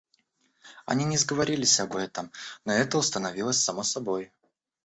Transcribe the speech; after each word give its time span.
Они 0.87 1.05
не 1.05 1.15
сговаривались 1.15 1.79
об 1.79 1.95
этом, 1.95 2.31
но 2.65 2.73
это 2.73 2.97
установилось 2.97 3.61
само 3.63 3.83
собою. 3.83 4.31